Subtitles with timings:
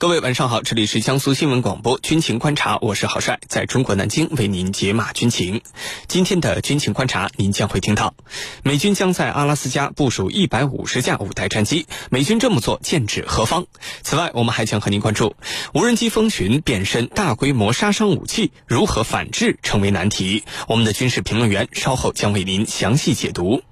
[0.00, 5.60] 各位晚上好，这里是江苏新闻广播军情观察，我是郝帅，在中国南京为您解码军情。
[6.06, 8.14] 今天的军情观察，您将会听到，
[8.62, 13.66] 美军将在阿拉斯加部署一百五十架五代战机，美军这么做剑指何方？
[14.04, 15.34] 此外，我们还将和您关注，
[15.74, 20.44] 无人机蜂群变身大规模杀伤武器，如何反制成为难题。
[20.68, 23.62] 我们的军事评论员稍后将为您详细解读。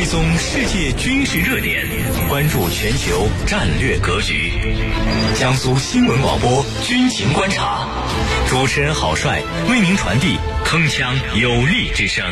[0.00, 1.86] 追踪世界军事热点，
[2.26, 4.50] 关注全球战略格局。
[5.34, 7.86] 江苏新闻广播军情观察，
[8.48, 12.24] 主持人郝帅为您传递铿锵有力之声。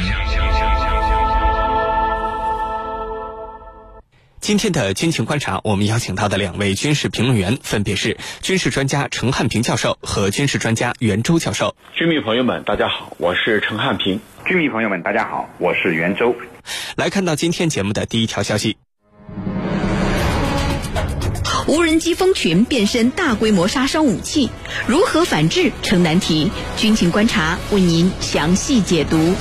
[4.48, 11.76] 今天的军情观察，我们邀请到的两位军事评论员分别是军事专家陈汉平教授和军事专家袁周教授。
[11.94, 14.18] 军迷朋友们，大家好，我是陈汉平。
[14.46, 16.34] 军迷朋友们，大家好，我是袁周。
[16.96, 18.78] 来看到今天节目的第一条消息：
[21.66, 24.48] 无人机蜂群变身大规模杀伤武器，
[24.86, 26.50] 如何反制成难题。
[26.78, 29.34] 军情观察为您详细解读。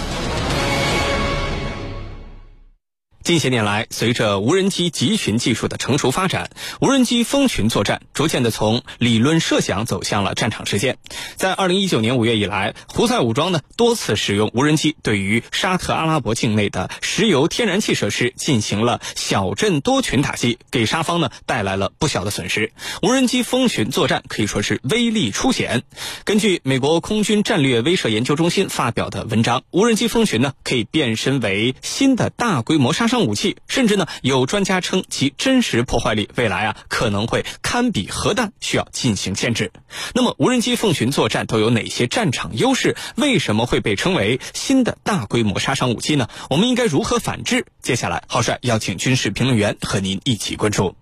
[3.27, 10.97] 近些年来，随着无人机集群技术的成熟发展，无人机蜂群作战逐渐的从理论设想走向了战场实践。
[11.35, 22.71] 在二零一九年五月以来，胡塞武装呢多次使用无人机对于沙特阿拉伯境内的石油天然气设施进行了小镇多群打击，给沙方呢带来了不小的损失。
[23.01, 25.83] 无人机蜂群作战可以说是威力初显。
[26.23, 33.16] 根据美国空军战略威慑研究中心发表的文章，无人机蜂群呢可以变身为新的大规模杀伤。
[33.21, 39.71] 武器，甚至呢，有专家称其真实破坏力未来啊可能会堪比核弹，需要进行限制。
[40.13, 42.95] 那么，无人机蜂群作战都有哪些战场优势？
[43.15, 46.27] 为什么会被称为新的大规模杀伤武器呢？
[46.49, 47.65] 我们应该如何反制？
[47.81, 50.95] 接下来，郝帅邀请军事评论员和您一起关注。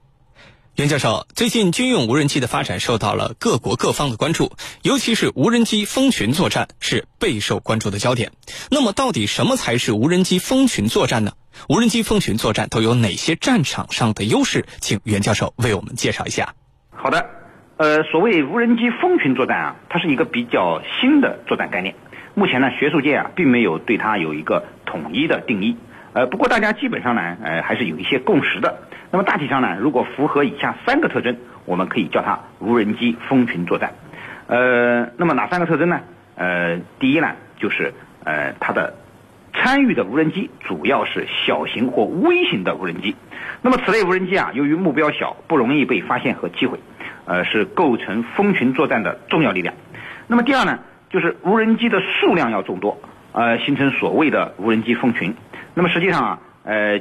[0.75, 8.33] 袁教授，最近军用无人机的发展受到了各国各方的关注，尤其是无人机蜂群作战是备受关注的焦点。
[8.69, 11.31] 那么，到底什么才是无人机蜂群作战呢？
[11.69, 14.65] 无人机蜂群作战都有哪些战场上的优势？
[14.79, 16.53] 请袁教授为我们介绍一下。
[16.91, 17.25] 好的，
[17.77, 21.95] 呃，所谓无人机蜂群作战啊，它是一个比较新的作战概念。
[22.33, 25.77] 目前呢，学术界啊并没有对它有一个统一的定义。
[26.13, 28.79] 呃，不过大家基本上呢，呃，还是有一些共识的。
[29.11, 33.93] 那么大体上呢，如果符合以下三个特征，我们可以叫它无人机蜂群作战。
[34.47, 36.01] 呃，那么哪三个特征呢？
[36.35, 37.93] 呃，第一呢，就是
[38.23, 38.95] 呃它的
[39.55, 43.15] 参与的无人机主要是小型或微型的无人机。
[43.61, 46.79] 那么此类无人机啊，由于目标小，不容易被发现和击毁，
[47.25, 49.73] 呃，是构成蜂群作战的重要力量。
[50.27, 50.79] 那么第二呢，
[51.09, 52.99] 就是无人机的数量要众多，
[53.31, 55.33] 呃，形成所谓的无人机蜂群。
[55.73, 56.99] 那么实际上啊，呃，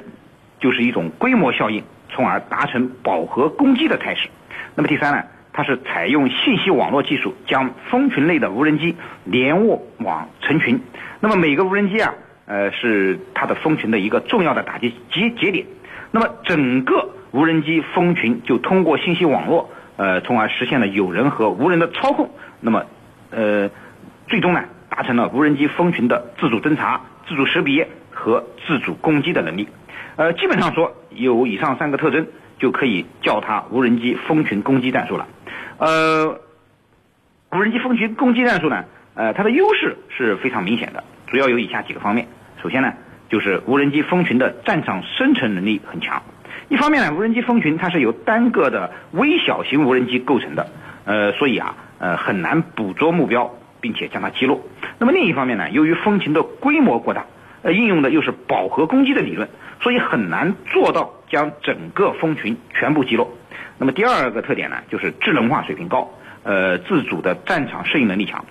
[0.60, 1.84] 就是一种规模效应。
[2.10, 4.28] 从而达成饱和攻击的态势。
[4.76, 8.94] 那么第三呢，它是采用信息网络技术，将蜂群类的无人机
[9.24, 10.80] 联网成群。
[11.18, 12.14] 那么每个无人机啊，
[12.46, 15.66] 呃，是它的蜂群的一个重要的打击节节点。
[16.10, 22.30] 那么整个无人机蜂群就通过信息网络，呃，从而实现了有人和无人的操控。
[22.60, 22.84] 那么，
[23.30, 23.70] 呃，
[24.28, 29.68] 最终呢，达成了无人机蜂群的自主侦查、自主识别和自主攻击的能力。
[30.16, 32.26] 呃，基本上说有以上三个特征，
[32.60, 35.26] 就可以叫它无人机蜂群攻击战术了。
[35.78, 36.38] 呃，
[37.50, 38.84] 无人机蜂群攻击战术呢，
[39.14, 41.02] 呃，它的优势是非常明显的，
[41.34, 42.28] 主要有以下几个方面。
[42.62, 42.92] 首先呢，
[43.28, 46.22] 就是无人机蜂群的战场生存能力很强。
[46.68, 50.68] 一方面呢，无人机蜂群它是由单个的微小型无人机构成的，
[51.04, 54.60] 呃，所以啊，呃，很难捕捉目标并且将它击落。
[55.00, 57.24] 那么另一方面呢，由于蜂群的规模过大，
[57.62, 59.48] 呃，应用的又是饱和攻击的理论。
[59.80, 63.36] 所以很难做到将整个蜂群全部击落。
[63.76, 66.08] 那么第二个特点呢，就是智能化水平高，
[66.44, 68.44] 呃，自主的战场适应能力强。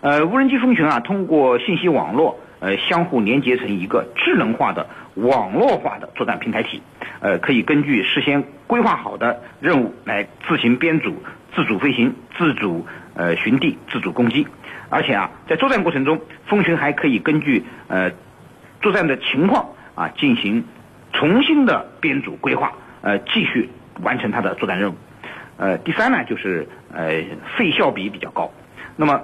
[0.00, 6.82] 呃，无人机蜂群啊，通过信息网络，呃，相互连接成一个智能化的网络化的作战平台体，
[7.20, 11.22] 呃，可以根据事先规划好的任务来自行编组、
[11.54, 14.46] 自主飞行、自主呃寻地、自主攻击。
[14.88, 18.10] 而且啊，在作战过程中，蜂群还可以根据呃
[18.80, 20.64] 作战的情况啊进行。
[21.12, 22.72] 重新的编组规划，
[23.02, 23.68] 呃，继续
[24.00, 24.94] 完成它的作战任务。
[25.56, 27.24] 呃，第三呢，就是呃，
[27.56, 28.48] 费效比比较高。
[28.94, 29.20] 那么，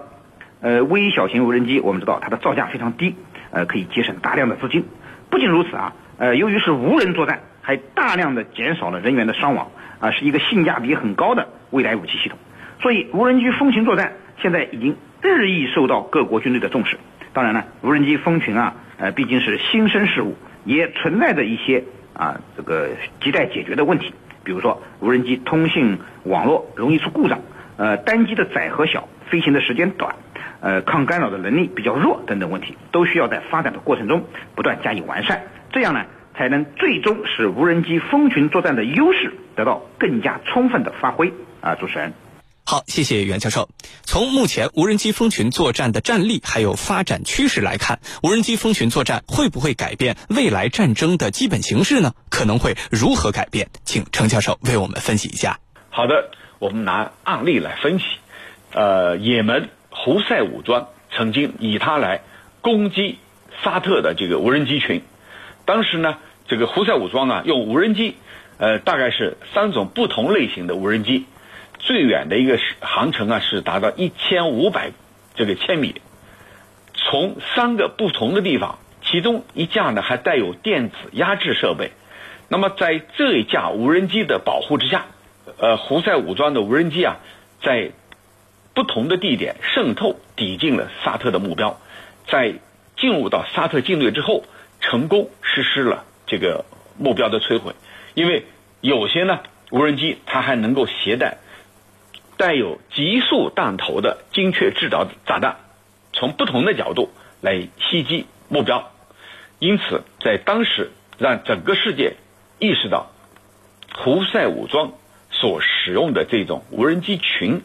[0.60, 3.14] 呃，微小型无人机，我们知道它的造价非常低，
[3.50, 4.84] 呃，可以节省大量的资金。
[5.30, 12.38] 不仅如此啊，呃，由于是无人作战，还大量的减少了人员的伤亡，啊，是一个性价比很高的未来武器系统。
[12.80, 16.98] 所以，无人机蜂群作战现在已经日益受到各国军队的重视。
[17.32, 20.36] 当然了，无人机蜂群啊，呃，毕竟是新生事物。
[20.64, 24.12] 也存在着一些啊，这个亟待解决的问题。
[24.42, 27.38] 比如说无人机通信网络容易出故障，
[27.76, 30.16] 呃，单机的载荷小，飞行的时间短，
[30.66, 34.24] 呃，抗干扰的能力比较弱等等问题，都需要在发展的过程中
[34.56, 41.32] 不断加以完善，这样呢，才能最终使无人机蜂群作战的优势得到更加充分的发挥。
[41.60, 42.14] 啊，主持人。
[42.64, 43.68] 好，谢谢袁教授。
[44.02, 52.12] 从目前无人机蜂群作战的战力还有发展趋势来看，无人机蜂群作战会不会改变未来战争的基本形式呢？
[52.28, 53.68] 可能会如何改变？
[53.84, 55.60] 请程教授为我们分析一下。
[55.90, 58.04] 好的，我们拿案例来分析。
[58.72, 59.70] 呃，也门
[60.06, 62.20] 胡塞武装曾经以它来
[62.60, 63.18] 攻击
[63.60, 65.02] 沙特的这个无人机群。
[65.64, 68.14] 当时呢，这个胡塞武装啊，用无人机，
[68.58, 71.26] 呃，大概是三种不同类型的无人机。
[71.80, 74.92] 最远的一个航程啊，是达到一千五百
[75.34, 76.00] 这个千米，
[76.94, 81.90] 从三个不同的地方，其中一架呢还带有电子压制设备。
[82.48, 85.06] 那么在这一架无人机的保护之下，
[85.58, 87.16] 呃，胡塞武装的无人机啊，
[87.60, 87.90] 在
[88.76, 91.80] 不同的地点渗透抵近了沙特的目标，
[92.28, 92.56] 在
[92.98, 94.44] 进入到沙特境内之后，
[94.80, 96.66] 成功实施了这个
[96.98, 97.72] 目标的摧毁。
[98.12, 98.44] 因为
[98.82, 99.40] 有些呢
[99.70, 101.38] 无人机它还能够携带。
[102.36, 105.56] 带有极速弹头的精确制导炸弹，
[106.12, 107.08] 从不同的角度
[107.40, 108.92] 来袭击目标，
[109.58, 112.16] 因此在当时让整个世界
[112.58, 113.10] 意识到，
[113.94, 114.92] 胡塞武装
[115.30, 117.62] 所使用的这种无人机群，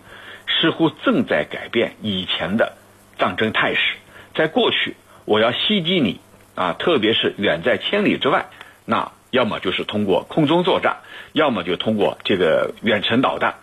[0.62, 2.78] 似乎正在改变以前的
[3.18, 3.96] 战争态势。
[4.36, 6.22] 在过去，我要袭击你
[6.56, 8.46] 啊，特别是远在千里之外，
[8.86, 10.98] 那要么就是通过空中作战，
[11.34, 13.56] 要么就通过这个远程导弹。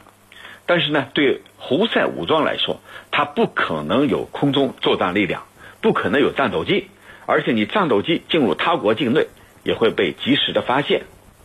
[0.66, 2.80] 但是呢，对胡塞武装来说，
[3.10, 5.44] 它不可能有空中作战力量，
[5.80, 6.90] 不可能有战斗机，
[7.26, 9.28] 而且你战斗机进入他国境内
[9.62, 11.04] 也会被及时的发现，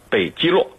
[0.10, 0.72] 被击落。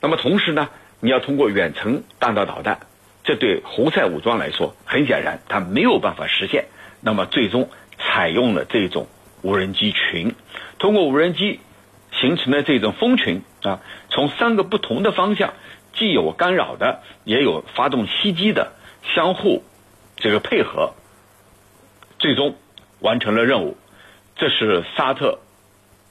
[0.00, 0.70] 那么同时呢，
[1.00, 2.80] 你要通过远程弹道导弹，
[3.24, 6.66] 这对胡塞武装来说，很显然他没有办法实现。
[7.00, 7.68] 那么最终
[7.98, 9.08] 采用了这种
[9.42, 10.34] 无人机群，
[10.78, 11.60] 通过无人机
[12.12, 13.80] 形成的这种蜂群啊，
[14.10, 15.54] 从三个不同的方向。
[15.96, 18.72] 既有干扰的，也有发动袭击的，
[19.14, 19.62] 相互
[20.16, 20.92] 这个配合，
[22.18, 22.56] 最终
[22.98, 23.76] 完成了任务。
[24.34, 25.38] 这是沙特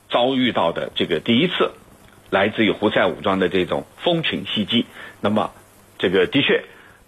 [0.09, 1.73] 遭遇到的这个第一次
[2.29, 4.85] 来自于胡塞武装的这种蜂群袭击。
[5.19, 5.51] 那么，
[5.97, 6.63] 这个的确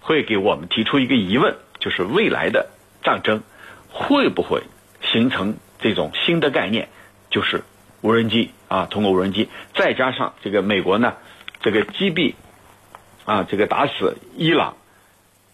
[0.06, 2.68] 会给我们提出一个疑问，就是未来的
[3.04, 3.42] 战争
[3.90, 4.62] 会不会
[5.02, 6.90] 形成这种新的概念，
[7.32, 7.64] 就是
[8.02, 11.16] 无人机啊，通过无人机，再加上这个美国呢，
[11.62, 12.36] 这个击毙。
[13.26, 14.78] 啊，这个打死伊朗，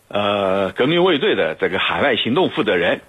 [0.09, 2.99] 呃，革命卫队的这个海外行动负责人，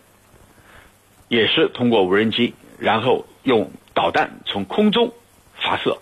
[1.26, 5.12] 也是通过无人机，然后用导弹从空中
[5.56, 5.98] 发射，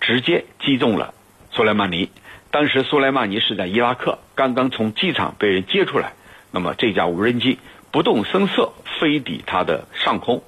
[0.00, 1.14] 直接击中了
[1.52, 2.10] 苏莱曼尼。
[2.50, 6.12] 当时苏莱曼尼是在伊拉克，刚刚从机场被人接出来。
[6.50, 7.58] 那么这架无人机
[7.90, 10.42] 不动声色飞抵他的上空，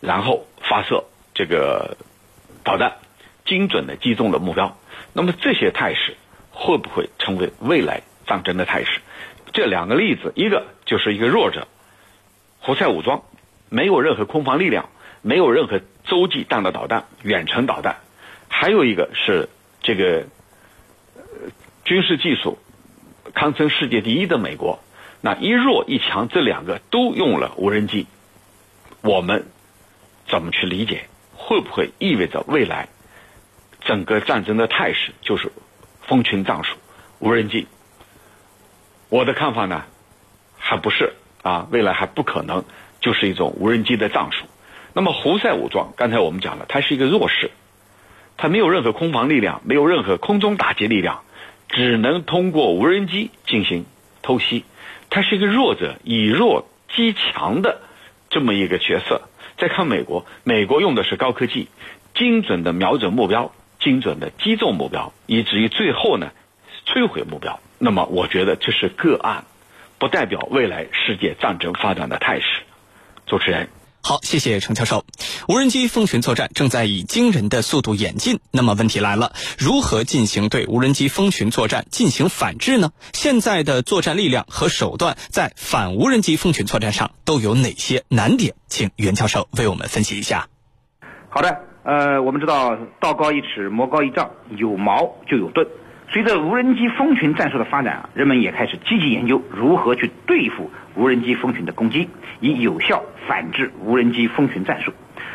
[0.00, 1.04] 然后发射
[1.34, 1.96] 这个
[2.64, 2.96] 导弹，
[3.44, 4.76] 精准的击中了目标。
[5.12, 6.16] 那么这些态势。
[6.58, 9.02] 会不会成为未来战争的态势？
[9.52, 11.68] 这两个例子，一个就是一个弱者，
[12.60, 13.24] 胡塞武装
[13.68, 14.88] 没有任何空防力量，
[15.20, 17.96] 没有任何洲际弹道导弹、远程导弹；
[18.48, 19.50] 还有一个是
[19.82, 20.24] 这个
[21.86, 22.58] 军事技术
[23.32, 24.80] 堪称世界第一的美国。
[25.20, 28.08] 那一弱一强，这两个都用了无人机，
[29.02, 29.46] 我们
[30.28, 31.06] 怎么去理解？
[31.36, 32.88] 会不会意味着未来
[33.82, 35.52] 整个战争的态势就是？
[36.02, 36.76] 蜂群战术，
[37.20, 37.68] 无人机。
[39.08, 39.84] 我的看法呢，
[40.58, 42.64] 还不是啊，未来还不可能
[43.00, 44.46] 就是一种无人机的战术。
[44.92, 47.52] 那么胡塞武装，刚才我们讲了，它是一个弱势，
[48.36, 51.22] 它没有任何空防力量，没有任何空中打击力量，
[51.68, 53.86] 只能通过无人机进行
[54.22, 54.64] 偷袭。
[55.10, 57.80] 他是一个弱者以弱击强的
[58.30, 59.22] 这么一个角色。
[59.58, 61.68] 再看美国，美国用的是高科技，
[62.14, 63.52] 精准的瞄准目标。
[63.78, 66.32] 精准的击中目标，以至于最后呢，
[66.86, 67.60] 摧毁目标。
[67.78, 69.44] 那么，我觉得这是个案，
[69.98, 72.46] 不代表未来世界战争发展的态势。
[73.26, 73.68] 主持人，
[74.08, 75.04] 好，谢谢程教授。
[75.48, 78.38] 无人机蜂群作战正在以惊人的速度演进。
[78.52, 82.92] 那么，问题来了，如何进行对无人机蜂群作战进行反制呢？
[83.12, 88.54] 现在的作战力量和手段在反无人机蜂群作战上都有哪些难点？
[88.68, 90.46] 请袁教授为我们分析一下。
[91.28, 91.62] 好的。
[91.82, 95.66] 呃，我们知道道高一尺，魔高一丈，有矛就有盾。
[96.08, 102.08] 随着无人机蜂群战术的发展啊，人们也开始积极研究如何去对付无人机蜂群的攻击，
[102.40, 104.92] 以有效反制无人机蜂群战术。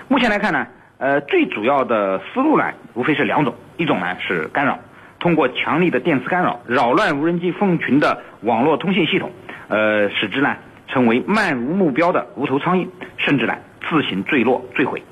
[0.08, 4.80] 目前来看呢，呃，最主要的思路呢，无非是两种，一种呢是干扰，
[5.20, 9.32] 通过强力的电磁干扰扰乱无人机蜂群的网络通信系统，
[9.68, 10.56] 呃，使之呢
[10.88, 12.88] 成为漫无目标的无头苍蝇，
[13.18, 13.56] 甚至呢
[13.90, 15.04] 自行坠落坠毁。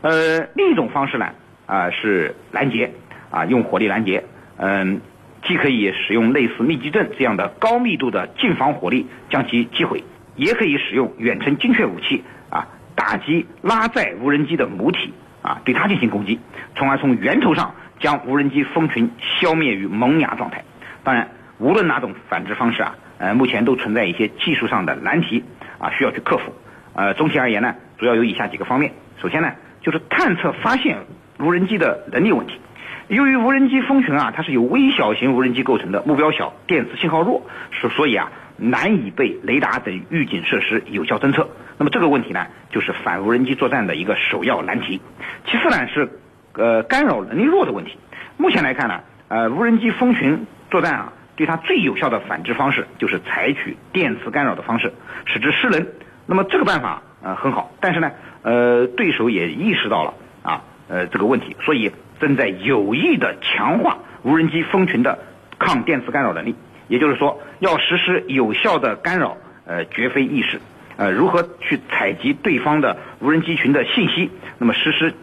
[0.00, 1.30] 呃，另一种方式呢
[1.66, 2.92] 啊是拦截
[3.30, 4.24] 啊，用火力拦截，
[4.58, 5.00] 嗯。
[5.46, 10.02] 既可以使用类似密集阵这样的高密度的近防火力将其击毁，
[10.34, 16.40] 也可以使用远程精确武器啊打击拉载无人机的母体啊对它进行攻击，
[16.74, 20.64] 从而从源头上将无人机蜂群消灭于萌芽状态。
[21.04, 25.44] 当然，无论哪种反制方式啊，呃，目前都存在一些技术上的难题
[25.78, 26.52] 啊需要去克服。
[26.94, 28.92] 呃，总体而言呢，主要有以下几个方面。
[29.22, 30.98] 首先呢，就是探测发现
[31.38, 32.60] 无人机的能力问题。
[33.08, 41.48] 由于无人机蜂群啊，它是由微小型无人机构成的，目标小，电磁信号弱，所所以啊，难以被雷达等预警设施有效侦测。
[41.78, 45.00] 那么这个问题呢，就是反无人机作战的一个首要难题。
[45.46, 46.20] 其次呢是，
[46.52, 47.96] 呃，干扰能力弱的问题。
[48.36, 54.92] 目前来看呢，呃，无人机蜂群作战啊，对它最有效的反制方式就是采取电磁干扰的方式，
[55.24, 55.86] 使之失能。
[56.26, 58.10] 那么这个办法呃很好，但是呢，
[58.42, 60.12] 呃，对手也意识到了
[60.42, 61.90] 啊，呃这个问题，所以。
[62.20, 65.18] 正在有意的强化无人机蜂群的
[65.58, 66.54] 抗电磁干扰能力，
[66.88, 70.60] 也就是说，要实施有效的干扰，呃，绝非易事。
[70.96, 75.14] 呃，如何去采集对方的无人机群的信息，那么实施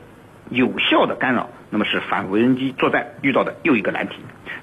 [0.49, 4.15] 有效的干扰，那么是反无人机作战遇到的又一个难题。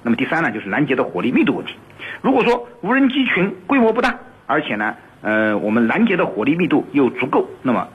[0.02, 1.74] 那么第三呢，就是拦截的火力密度问题。
[2.22, 7.88] 如果说无人机群规模不大，而且呢，呃，我们拦截的火力密度又足够，那么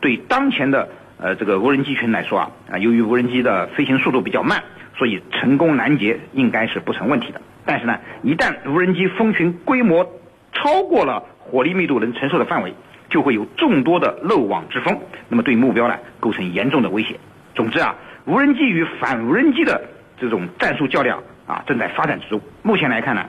[0.00, 0.88] 对当前的
[1.22, 4.60] 呃，这个无人机群来说啊，啊，由于无人机的飞行速度比较慢，
[4.98, 7.40] 所以成功拦截应该是不成问题的。
[7.64, 10.04] 但是呢，一旦无人机蜂群规模
[10.52, 12.74] 超过了火力密度能承受的范围，
[13.08, 14.98] 就会有众多的漏网之蜂，
[15.28, 17.14] 那么对目标呢构成严重的威胁。
[17.54, 19.80] 总之啊，无人机与反无人机的
[20.18, 22.40] 这种战术较量啊正在发展之中。
[22.62, 23.26] 目前来看呢，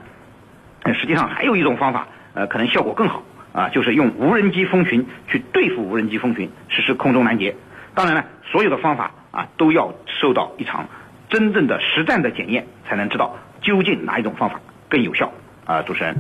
[0.99, 3.21] 实际上还有一种方法，呃，可能效果更好
[3.51, 7.55] 啊，就是用无人机蜂群去对付无人机蜂群，实施空中拦截。
[7.95, 10.87] 当然了，所有的方法啊都要受到一场
[11.29, 14.59] 真正的实战的检验，才能知道究竟哪一种方法
[14.89, 15.31] 更有效。
[15.65, 16.15] 啊，主持人。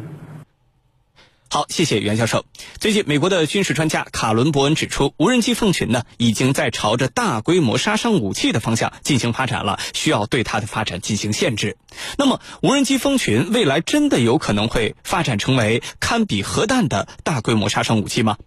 [1.53, 2.45] 好，谢谢袁教授。
[2.79, 11.77] 最近，美国的军事专家卡伦伯恩指出，无人机蜂群呢已经在朝着大规模杀伤武器的方向进行发展了，需要对它的发展进行限制。
[12.17, 18.37] 那么，无人机蜂群未来真的有可能会发展成为堪比核弹的大规模杀伤武器吗？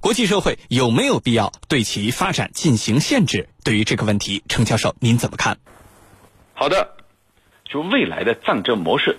[0.00, 3.50] 国际社会有没有必要对其发展进行限制？
[3.62, 5.58] 对于这个问题，程教授您怎么看？
[6.54, 6.96] 好的，
[7.66, 9.18] 就未来的战争模式，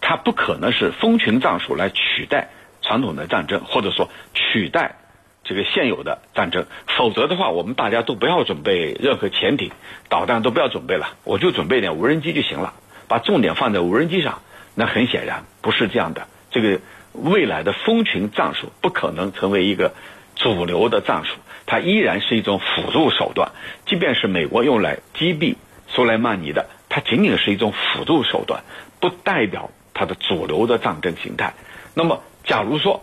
[0.00, 2.50] 它不可能是蜂群战术来取代
[2.86, 4.96] 传统的战争，或者说取代
[5.44, 6.66] 这个现有的战争。
[6.96, 9.72] 否则的话，我们大家都不要准备任何潜艇、
[10.08, 12.72] 导弹，都不要准备了，我就准备点无人机就行了，
[13.08, 14.40] 把重点放在无人机上。
[14.74, 16.80] 那很显然不是这样的，这个。
[17.18, 19.94] 未来的蜂群战术不可能成为一个
[20.34, 23.52] 主流的战术，它依然是一种辅助手段。
[23.86, 25.54] 即便是美国用来击毙
[25.88, 28.64] 苏莱曼尼的，它仅仅是一种辅助手段，
[29.00, 31.54] 不代表它的主流的战争形态。
[31.94, 33.02] 那么，假如说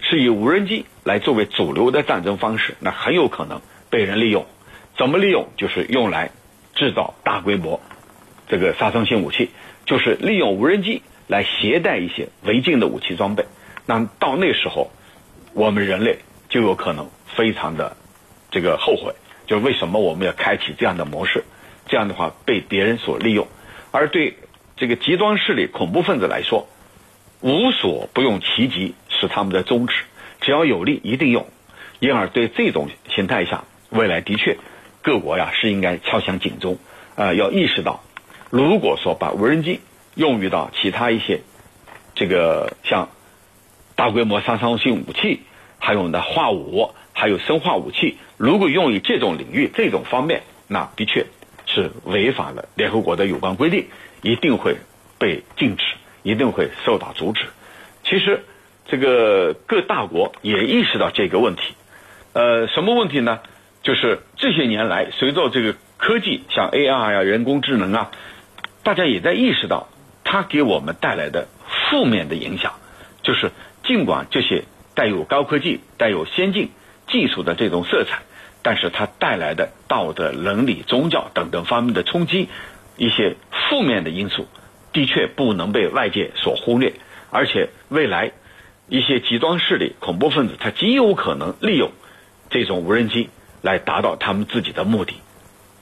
[0.00, 4.44] 是以无人机来作为主流的战争方式，那很有可能被人利用。
[4.98, 5.48] 怎么利用？
[5.56, 6.30] 就是用来
[6.74, 7.80] 制造大规模
[8.48, 9.50] 这个杀伤性武器，
[9.86, 11.02] 就是利用无人机。
[11.28, 13.46] 来携带一些违禁的武器装备，
[13.86, 14.90] 那到那时候，
[15.54, 16.18] 我们人类
[16.50, 17.96] 就有可能非常的
[18.50, 19.14] 这个后悔，
[19.46, 21.44] 就是为什么我们要开启这样的模式？
[21.86, 23.46] 这样的话被别人所利用，
[23.92, 24.36] 而对
[24.76, 26.68] 这个极端势力、恐怖分子来说，
[27.42, 29.94] 无所不用其极是他们的宗旨，
[30.40, 31.46] 只要有利一定用。
[32.00, 34.56] 因而对这种形态下，未来的确
[35.02, 36.78] 各国呀是应该敲响警钟，
[37.16, 38.02] 呃，要意识到，
[38.50, 39.80] 如果说把无人机。
[40.14, 41.40] 用于到其他一些
[42.14, 43.08] 这个像
[43.96, 45.40] 大规模杀伤性武器，
[45.78, 48.18] 还有呢化武，还有生化武器。
[48.36, 51.24] 如果用于这种领域、这种方面，那的确
[51.64, 53.86] 是违反了联合国的有关规定，
[54.20, 54.76] 一定会
[55.18, 55.84] 被禁止，
[56.22, 57.46] 一定会受到阻止。
[58.04, 58.44] 其实，
[58.86, 61.74] 这个各大国也意识到这个问题。
[62.32, 63.40] 呃，什么问题呢？
[63.82, 68.10] 就是这些年来，随着这个科技，像 AI 呀、人工智能啊，
[68.82, 69.88] 大家也在意识到。
[70.24, 71.48] 它给我们带来的
[71.90, 72.74] 负面的影响，
[73.22, 73.50] 就是
[73.84, 74.64] 尽管这些
[74.94, 76.70] 带有高科技、带有先进
[77.06, 78.22] 技术的这种色彩，
[78.62, 82.48] 但是它带来的道德、伦理、宗教等等方面的冲击，
[82.96, 83.36] 一些
[83.68, 84.46] 负面的因素，
[84.92, 86.92] 的确不能被外界所忽略。
[87.30, 88.32] 而且未来
[88.88, 91.92] 一些极端势力、恐怖分子，他极有可能利用
[92.50, 93.30] 这种无人机
[93.62, 95.14] 来达到他们自己的目的。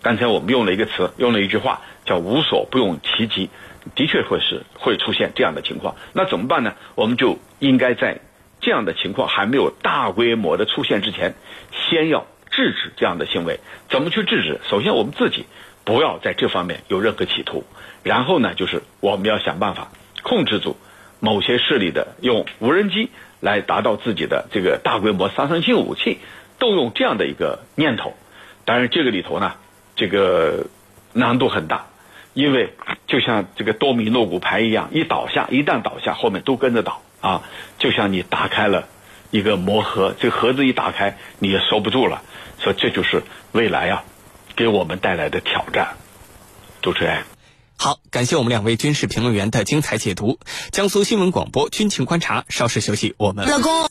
[0.02, 3.50] 刚才我们用了一个词，用了一句话，叫无所不用其极，
[3.94, 5.96] 的确会是会出现这样的情况。
[6.12, 6.74] 那怎么办呢？
[6.94, 8.20] 我们就应该在
[8.60, 11.34] 这样的情况还没有大规模的出现之前，
[11.72, 13.58] 先要制止这样的行为。
[13.90, 14.60] 怎么去制止？
[14.70, 15.46] 首先我们自己
[15.90, 17.64] 不要在这方面有任何企图，
[18.04, 19.88] 然后呢，就是我们要想办法
[20.22, 20.76] 控制住
[21.18, 26.18] 某些势力的用无人机来达到自己的这个大规模杀伤性武器，
[26.60, 28.14] 动用这样的一个念头。
[28.64, 29.54] 当然，这个里头呢。
[29.96, 30.68] 这个
[31.12, 31.88] 难度很大，
[32.32, 32.72] 因为
[33.06, 37.42] 就像这个多米诺骨牌一样，一倒下，一旦倒下，后面都跟着倒啊！
[37.76, 38.88] 就像你打开了
[39.30, 42.22] 一个魔盒，这个盒子一打开，你也收不住了。
[42.60, 44.04] 所以这就是未来啊，
[44.60, 45.96] 给我们带来的挑战。
[46.82, 47.24] 主持人，
[47.78, 50.38] 好，感谢我们两位军事评论员的精彩解读。
[50.70, 53.48] 江苏新闻广播军情观察，稍事休息，我们。
[53.48, 53.70] 老公。